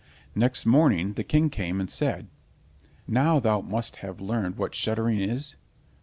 Next 0.33 0.65
morning 0.65 1.13
the 1.13 1.23
King 1.23 1.51
came 1.51 1.79
and 1.79 1.87
said, 1.87 2.27
"Now 3.07 3.39
thou 3.39 3.61
must 3.61 3.97
have 3.97 4.19
learned 4.19 4.57
what 4.57 4.73
shuddering 4.73 5.19
is?" 5.19 5.57